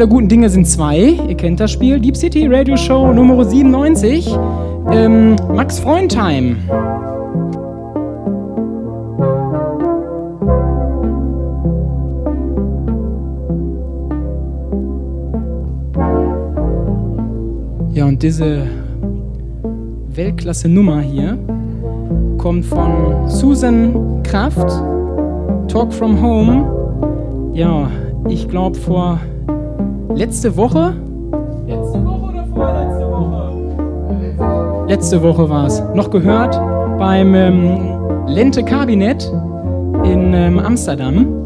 Alle 0.00 0.08
guten 0.08 0.28
Dinge 0.30 0.48
sind 0.48 0.66
zwei. 0.66 0.98
Ihr 1.28 1.34
kennt 1.34 1.60
das 1.60 1.72
Spiel. 1.72 2.00
Deep 2.00 2.16
City 2.16 2.46
Radio 2.46 2.74
Show 2.74 3.12
Nummer 3.12 3.44
97. 3.44 4.34
Ähm, 4.90 5.36
Max 5.54 5.78
Freundheim. 5.78 6.56
Ja, 17.92 18.06
und 18.06 18.22
diese 18.22 18.62
Weltklasse 20.14 20.70
Nummer 20.70 21.02
hier 21.02 21.36
kommt 22.38 22.64
von 22.64 23.28
Susan 23.28 24.22
Kraft, 24.22 24.66
Talk 25.68 25.92
from 25.92 26.22
Home. 26.22 27.52
Ja, 27.52 27.90
ich 28.30 28.48
glaube 28.48 28.78
vor 28.78 29.20
letzte 30.20 30.54
Woche. 30.54 30.94
Letzte 31.66 32.04
Woche 32.04 32.28
oder 32.28 32.44
vorletzte 32.54 33.10
Woche? 33.10 34.86
Letzte 34.86 35.22
Woche 35.22 35.48
war 35.48 35.66
es. 35.66 35.82
Noch 35.94 36.10
gehört 36.10 36.60
beim 36.98 37.34
ähm, 37.34 38.26
Lente 38.26 38.62
Kabinett 38.62 39.32
in 40.04 40.34
ähm, 40.34 40.58
Amsterdam. 40.58 41.40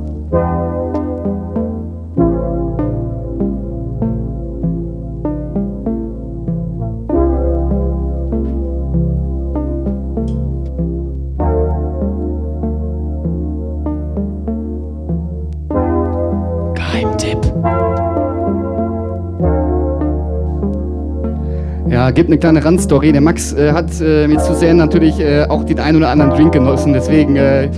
Gibt 22.14 22.30
eine 22.30 22.38
kleine 22.38 22.64
Randstory. 22.64 23.12
Der 23.12 23.20
Max 23.20 23.52
äh, 23.52 23.72
hat 23.72 24.00
äh, 24.00 24.26
mit 24.26 24.40
Suzanne 24.40 24.74
natürlich 24.74 25.20
äh, 25.20 25.44
auch 25.48 25.64
den 25.64 25.78
einen 25.78 25.98
oder 25.98 26.10
anderen 26.10 26.32
Drink 26.32 26.52
genossen, 26.52 26.92
deswegen 26.92 27.36
äh, 27.36 27.68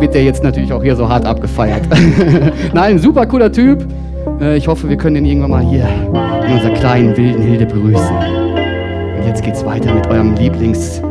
wird 0.00 0.14
der 0.14 0.24
jetzt 0.24 0.42
natürlich 0.42 0.72
auch 0.72 0.82
hier 0.82 0.96
so 0.96 1.08
hart 1.08 1.24
abgefeiert. 1.26 1.82
Nein, 2.72 2.98
super 2.98 3.26
cooler 3.26 3.52
Typ. 3.52 3.86
Äh, 4.40 4.56
ich 4.56 4.68
hoffe, 4.68 4.88
wir 4.88 4.96
können 4.96 5.16
ihn 5.16 5.24
irgendwann 5.26 5.50
mal 5.50 5.62
hier 5.62 5.86
in 6.46 6.52
unserer 6.52 6.74
kleinen 6.74 7.16
wilden 7.16 7.42
Hilde 7.42 7.66
begrüßen. 7.66 8.16
Und 8.16 9.26
jetzt 9.26 9.42
geht's 9.42 9.64
weiter 9.64 9.94
mit 9.94 10.06
eurem 10.06 10.34
Lieblings 10.34 11.02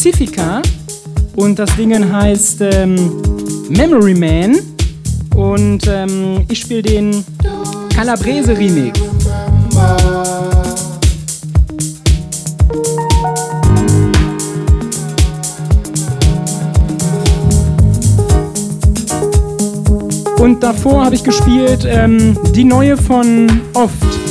Pacifica 0.00 0.62
und 1.36 1.58
das 1.58 1.76
Ding 1.76 2.10
heißt 2.10 2.62
ähm, 2.62 3.20
Memory 3.68 4.14
Man 4.14 4.58
und 5.36 5.86
ähm, 5.86 6.46
ich 6.48 6.60
spiele 6.60 6.80
den 6.80 7.22
Calabrese 7.94 8.56
Remix. 8.56 8.98
Und 20.38 20.62
davor 20.62 21.04
habe 21.04 21.14
ich 21.14 21.22
gespielt 21.22 21.86
ähm, 21.86 22.38
die 22.54 22.64
neue 22.64 22.96
von 22.96 23.60
Oft. 23.74 24.29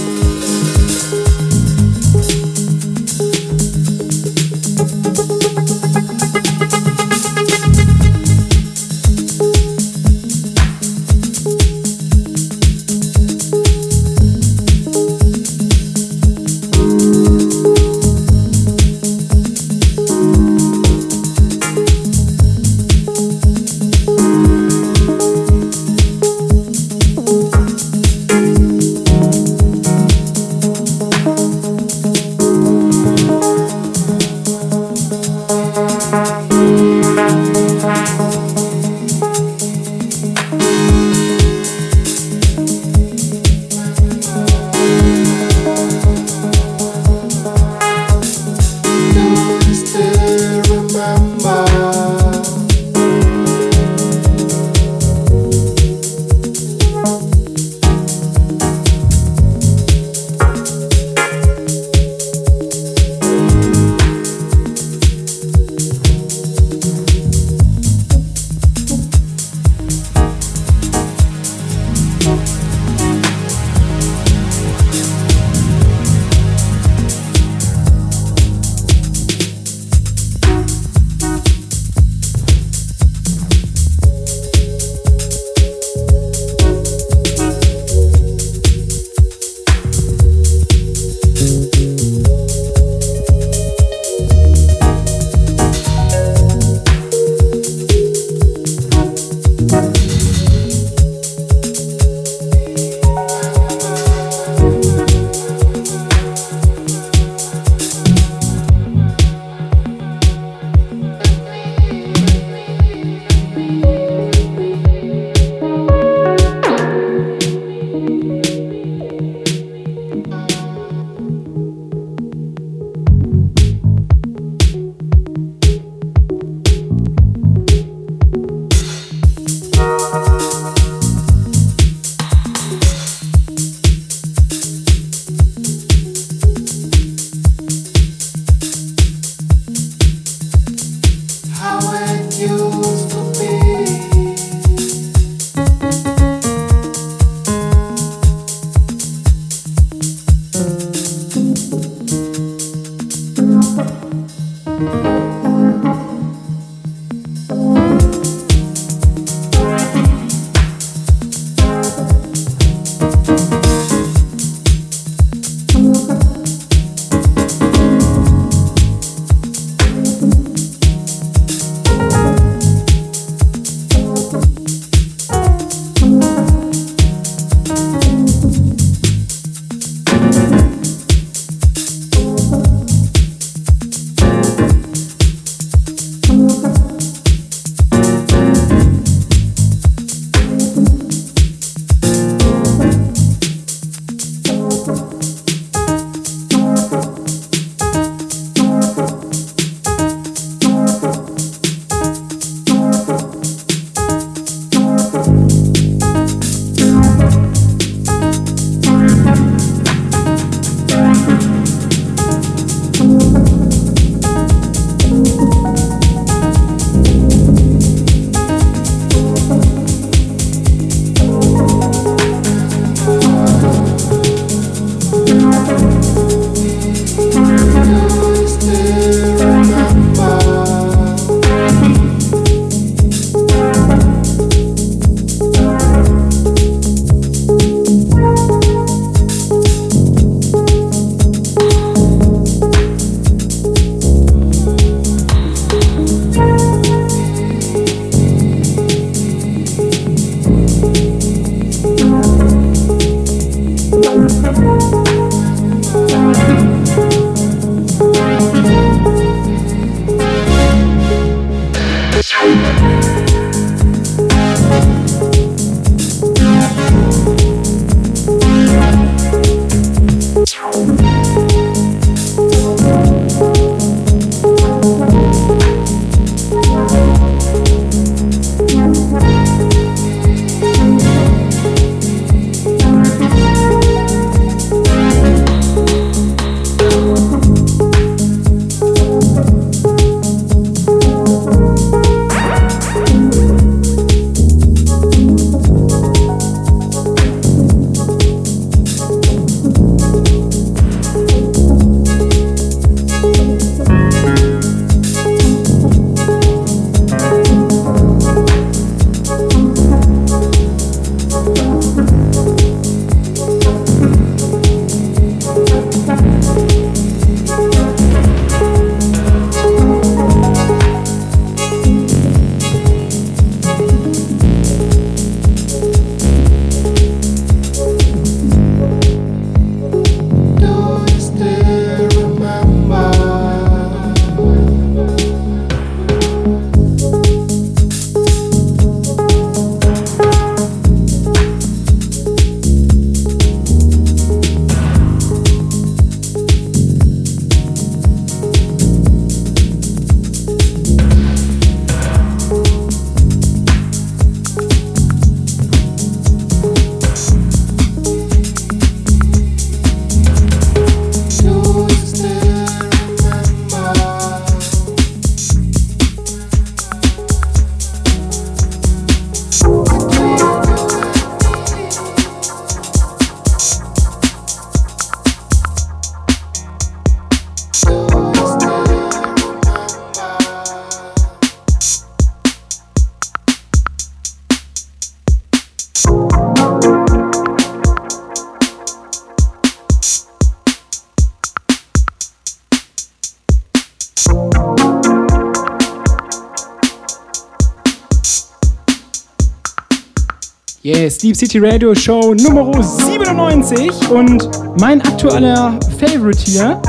City 401.40 401.60
Radio 401.60 401.96
Show 401.96 402.34
Nummer 402.34 402.84
97 402.84 404.10
und 404.12 404.50
mein 404.78 405.02
aktueller 405.02 405.80
Favorite 405.98 406.38
hier 406.38 406.82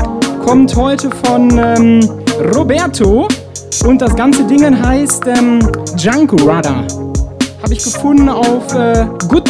kommt 0.45 0.75
heute 0.75 1.09
von 1.23 1.49
ähm, 1.57 2.01
Roberto. 2.53 3.29
Und 3.85 4.01
das 4.01 4.13
ganze 4.13 4.43
Ding 4.43 4.61
heißt 4.77 5.23
ähm, 5.27 5.59
Junk 5.97 6.33
Rudder. 6.33 6.85
Habe 7.63 7.71
ich 7.71 7.81
gefunden 7.81 8.27
auf 8.27 8.75
äh, 8.75 9.05
Good 9.29 9.47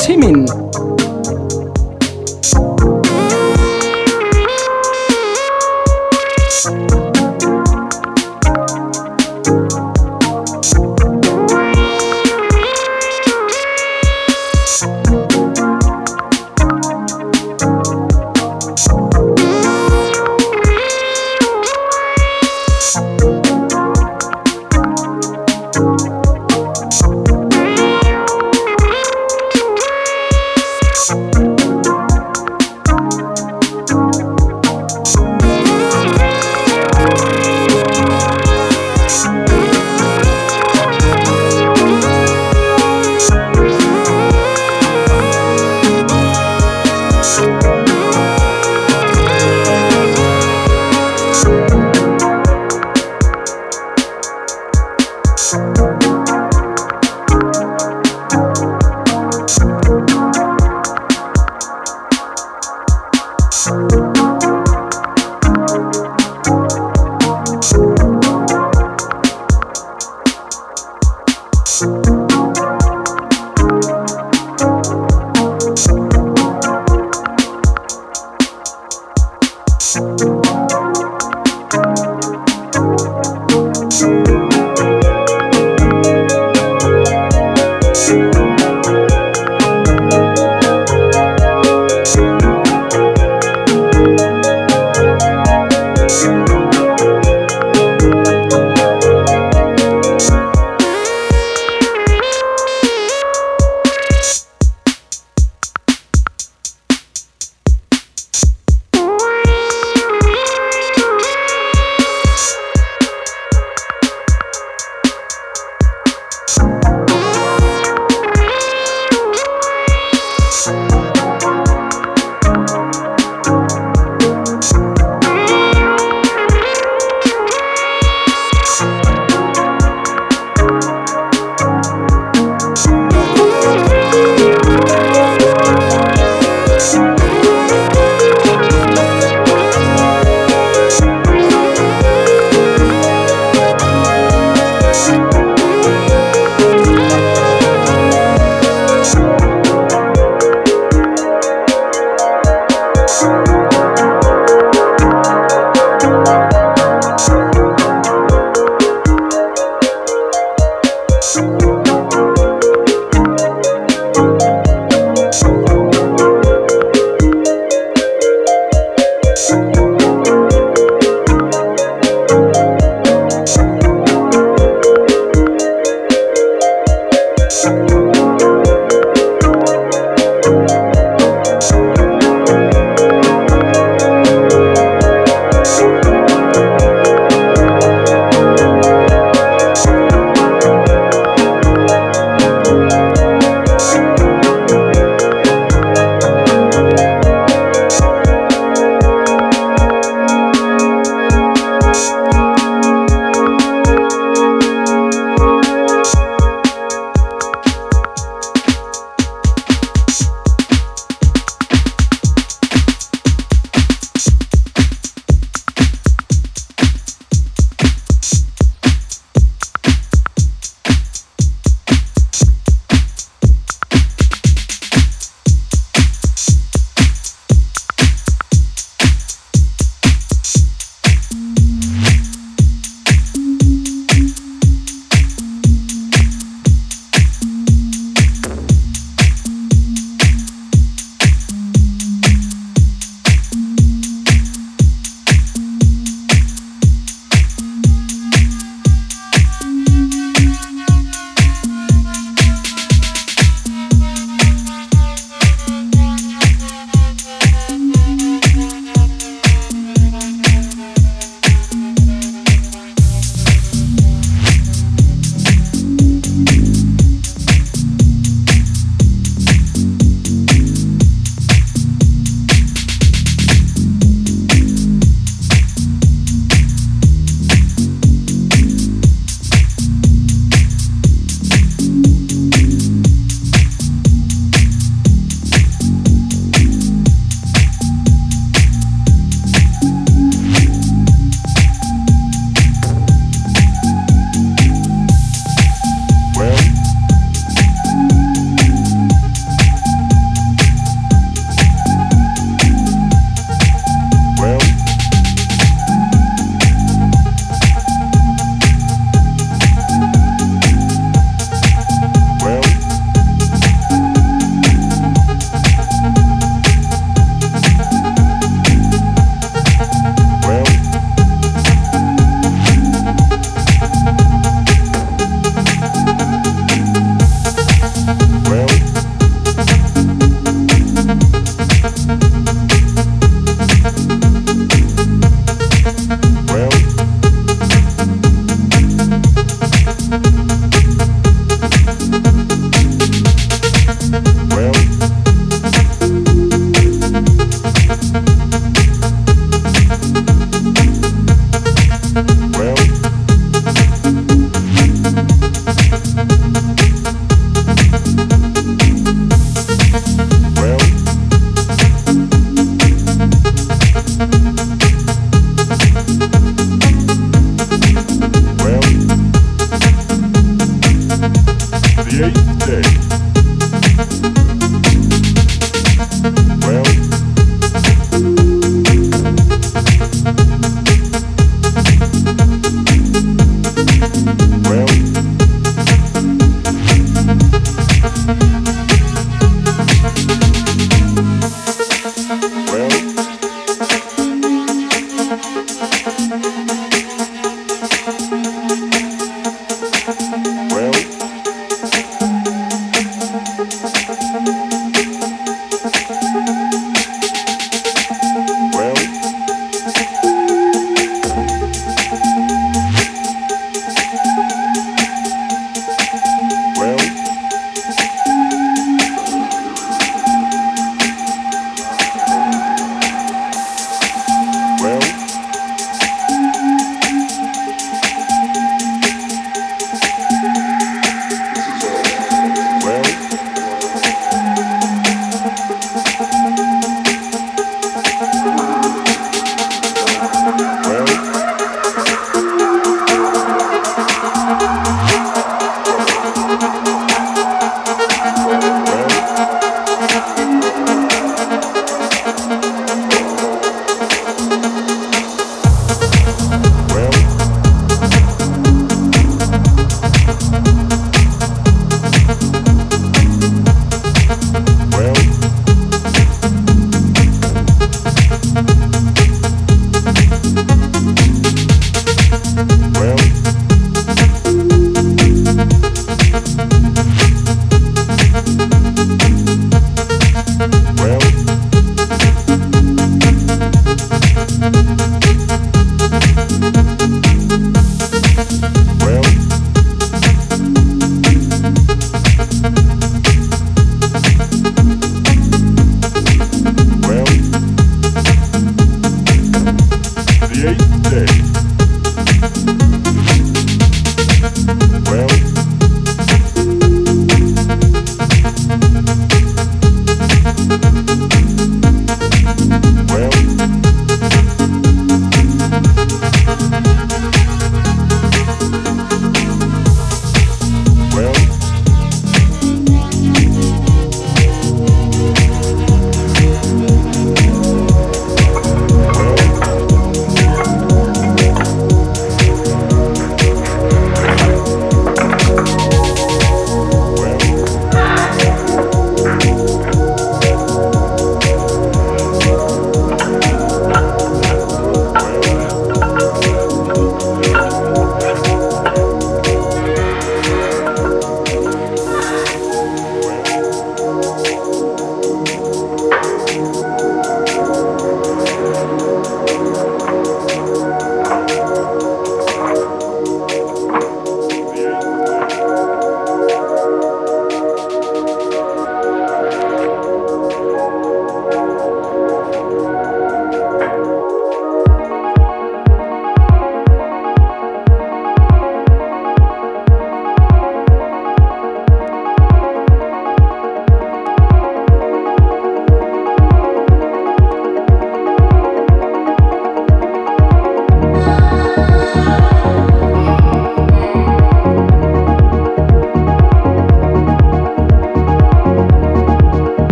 Música 573.92 574.41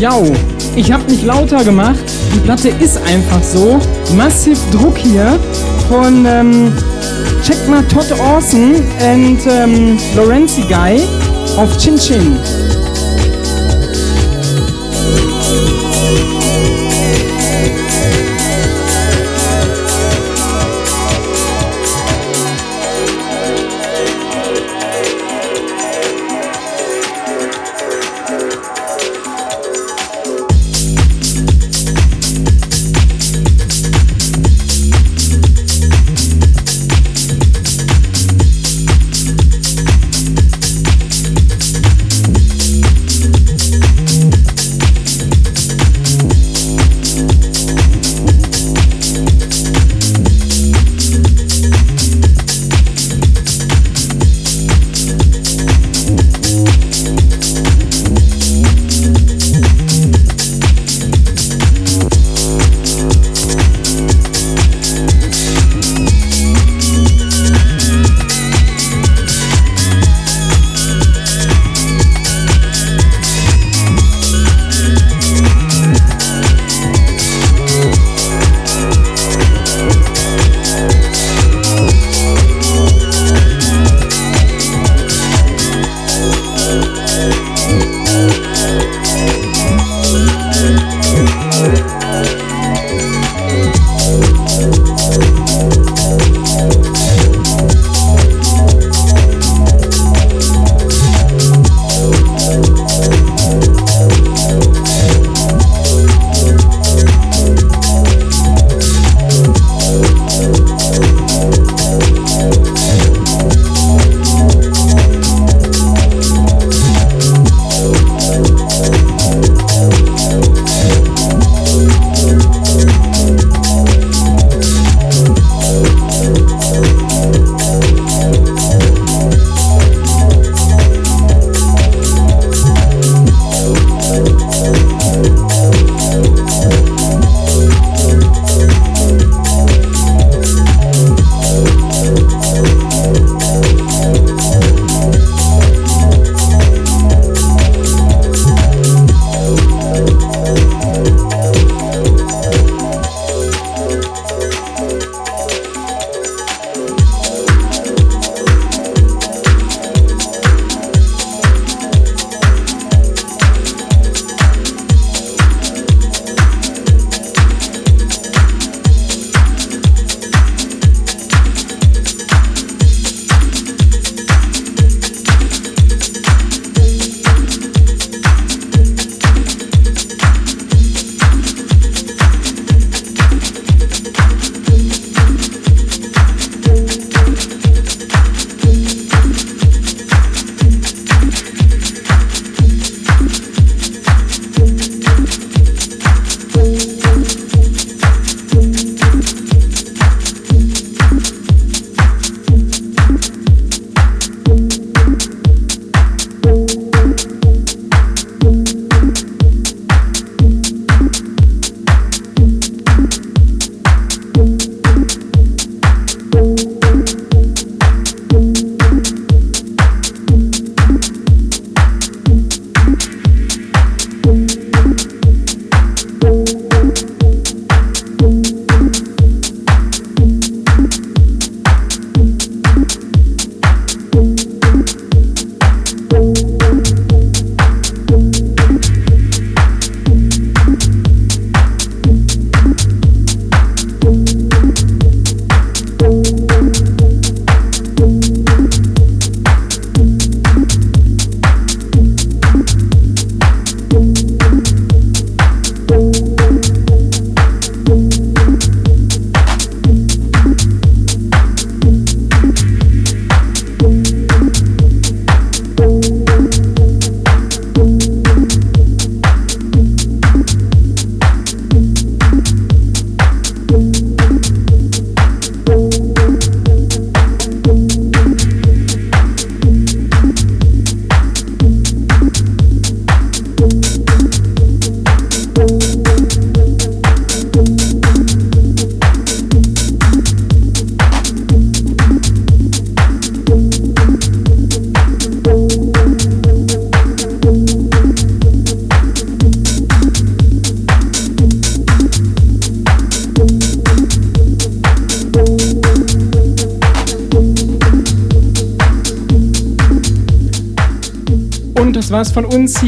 Timin. 0.00 0.32
Ich 0.76 0.90
habe 0.90 1.04
mich 1.10 1.22
lauter 1.24 1.62
gemacht. 1.62 2.04
Die 2.34 2.38
Platte 2.40 2.68
ist 2.68 2.96
einfach 3.06 3.42
so. 3.42 3.78
Massiv 4.16 4.58
Druck 4.70 4.96
hier 4.96 5.38
von 5.88 6.24
ähm, 6.26 6.72
check 7.42 7.68
mal 7.68 7.82
Todd 7.88 8.10
Orson 8.18 8.76
und 8.76 9.40
ähm, 9.46 9.98
Lorenzi 10.16 10.62
Guy 10.62 11.02
auf 11.56 11.76
Chin 11.76 11.98
Chin. 11.98 12.38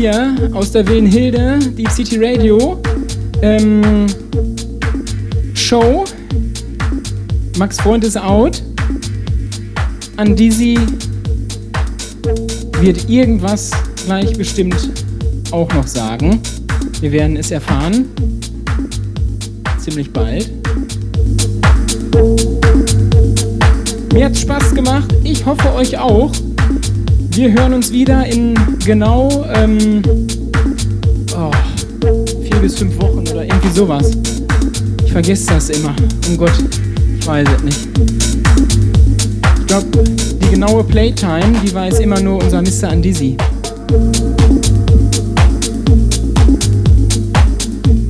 Hier 0.03 0.51
aus 0.53 0.73
der 0.73 0.85
Willen 0.89 1.07
Hilde, 1.07 1.61
Deep 1.79 1.89
City 1.89 2.19
Radio. 2.21 2.83
Ähm, 3.41 4.07
Show. 5.55 6.03
Max 7.57 7.81
Freund 7.81 8.03
ist 8.03 8.19
out. 8.19 8.61
An 10.17 10.35
Dizzy 10.35 10.77
wird 12.81 13.09
irgendwas 13.09 13.71
gleich 14.05 14.37
bestimmt 14.37 14.91
auch 15.53 15.73
noch 15.73 15.87
sagen. 15.87 16.41
Wir 17.01 17.13
werden 17.13 17.37
es 17.37 17.53
erfahren. 17.53 18.07
Ziemlich 19.79 20.13
bald. 20.13 20.51
Mir 24.13 24.25
hat 24.25 24.37
Spaß 24.37 24.75
gemacht. 24.75 25.15
Ich 25.23 25.47
hoffe 25.47 25.73
euch 25.75 25.97
auch. 25.97 26.33
Wir 27.35 27.51
hören 27.51 27.73
uns 27.73 27.91
wieder 27.91 28.27
in 28.27 28.55
genau 28.85 29.47
ähm, 29.55 30.03
oh, 31.35 31.51
vier 32.43 32.57
bis 32.61 32.79
fünf 32.79 33.01
Wochen 33.01 33.21
oder 33.21 33.45
irgendwie 33.45 33.71
sowas. 33.71 34.11
Ich 35.03 35.13
vergesse 35.13 35.47
das 35.47 35.71
immer. 35.71 35.95
Um 36.29 36.37
Gott, 36.37 36.53
ich 37.19 37.27
weiß 37.27 37.49
es 37.57 37.63
nicht. 37.63 37.89
Ich 39.61 39.67
glaube, 39.67 39.87
die 40.45 40.51
genaue 40.51 40.85
Playtime, 40.85 41.55
die 41.65 41.73
weiß 41.73 42.01
immer 42.01 42.21
nur 42.21 42.43
unser 42.45 42.61
Mr. 42.61 42.91
Andisi. 42.91 43.39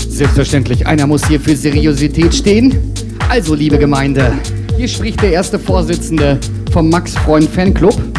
Selbstverständlich, 0.09 0.85
einer 0.85 1.07
muss 1.07 1.29
hier 1.29 1.39
für 1.39 1.55
Seriosität 1.55 2.35
stehen. 2.35 2.93
Also, 3.29 3.55
liebe 3.55 3.79
Gemeinde, 3.79 4.33
hier 4.77 4.89
spricht 4.89 5.23
der 5.23 5.31
erste 5.31 5.61
Vorsitzende 5.61 6.41
vom 6.73 6.91
Max 6.91 7.15
Freund 7.15 7.49
Fanclub. 7.49 8.12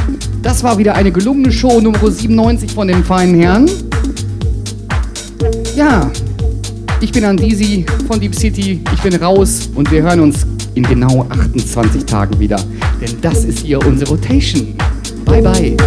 Das 0.44 0.62
war 0.62 0.78
wieder 0.78 0.94
eine 0.94 1.12
gelungene 1.12 1.52
Show 1.52 1.80
Nummer 1.80 2.12
97 2.12 2.72
von 2.74 2.90
den 2.90 3.02
feinen 3.04 3.40
Herren. 3.42 3.72
Ja, 5.74 6.12
ich 7.00 7.14
bin 7.14 7.24
Andisi 7.24 7.86
von 8.08 8.20
Deep 8.20 8.36
City. 8.36 8.82
Ich 8.94 9.02
bin 9.02 9.16
raus 9.16 9.70
und 9.74 9.90
wir 9.90 10.04
hören 10.04 10.20
uns 10.20 10.46
in 10.76 10.84
genau 10.84 11.26
28 11.30 12.06
Tagen 12.06 12.38
wieder. 12.40 12.58
Denn 13.02 13.22
das 13.22 13.46
ist 13.46 13.60
hier 13.60 13.80
unsere 13.86 14.12
Rotation. 14.12 14.76
Bye 15.26 15.42
bye. 15.42 15.78